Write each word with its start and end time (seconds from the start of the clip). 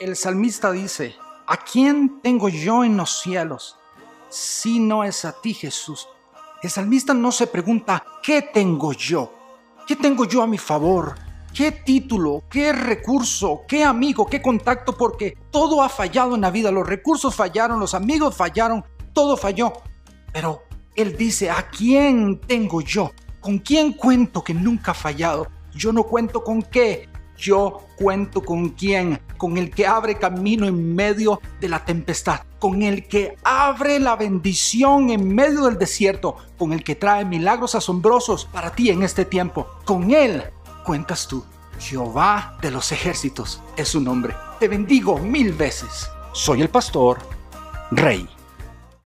El 0.00 0.16
salmista 0.16 0.72
dice, 0.72 1.14
¿a 1.46 1.58
quién 1.58 2.22
tengo 2.22 2.48
yo 2.48 2.84
en 2.84 2.96
los 2.96 3.20
cielos? 3.20 3.76
Si 4.30 4.80
no 4.80 5.04
es 5.04 5.26
a 5.26 5.38
ti, 5.42 5.52
Jesús. 5.52 6.08
El 6.62 6.70
salmista 6.70 7.12
no 7.12 7.30
se 7.30 7.46
pregunta, 7.46 8.02
¿qué 8.22 8.40
tengo 8.40 8.94
yo? 8.94 9.30
¿Qué 9.86 9.96
tengo 9.96 10.24
yo 10.24 10.40
a 10.40 10.46
mi 10.46 10.56
favor? 10.56 11.16
¿Qué 11.52 11.70
título? 11.70 12.44
¿Qué 12.48 12.72
recurso? 12.72 13.60
¿Qué 13.68 13.84
amigo? 13.84 14.24
¿Qué 14.24 14.40
contacto? 14.40 14.96
Porque 14.96 15.36
todo 15.50 15.82
ha 15.82 15.90
fallado 15.90 16.34
en 16.34 16.40
la 16.40 16.50
vida. 16.50 16.70
Los 16.70 16.86
recursos 16.86 17.34
fallaron, 17.34 17.78
los 17.78 17.92
amigos 17.92 18.34
fallaron, 18.34 18.82
todo 19.12 19.36
falló. 19.36 19.70
Pero 20.32 20.62
él 20.96 21.14
dice, 21.14 21.50
¿a 21.50 21.68
quién 21.68 22.40
tengo 22.40 22.80
yo? 22.80 23.10
¿Con 23.42 23.58
quién 23.58 23.92
cuento 23.92 24.42
que 24.42 24.54
nunca 24.54 24.92
ha 24.92 24.94
fallado? 24.94 25.46
Yo 25.74 25.92
no 25.92 26.04
cuento 26.04 26.42
con 26.42 26.62
qué. 26.62 27.06
Yo 27.40 27.86
cuento 27.96 28.42
con 28.42 28.68
quién, 28.70 29.18
con 29.38 29.56
el 29.56 29.70
que 29.70 29.86
abre 29.86 30.18
camino 30.18 30.66
en 30.66 30.94
medio 30.94 31.40
de 31.58 31.68
la 31.68 31.84
tempestad, 31.84 32.40
con 32.58 32.82
el 32.82 33.08
que 33.08 33.36
abre 33.42 33.98
la 33.98 34.14
bendición 34.14 35.08
en 35.08 35.34
medio 35.34 35.64
del 35.64 35.78
desierto, 35.78 36.36
con 36.58 36.72
el 36.72 36.84
que 36.84 36.96
trae 36.96 37.24
milagros 37.24 37.74
asombrosos 37.74 38.44
para 38.44 38.72
ti 38.72 38.90
en 38.90 39.02
este 39.02 39.24
tiempo. 39.24 39.66
Con 39.86 40.10
él 40.10 40.44
cuentas 40.84 41.26
tú. 41.26 41.44
Jehová 41.78 42.58
de 42.60 42.70
los 42.70 42.92
ejércitos 42.92 43.62
es 43.76 43.88
su 43.88 44.00
nombre. 44.00 44.34
Te 44.58 44.68
bendigo 44.68 45.18
mil 45.18 45.54
veces. 45.54 46.10
Soy 46.32 46.60
el 46.60 46.68
pastor, 46.68 47.18
Rey. 47.90 48.28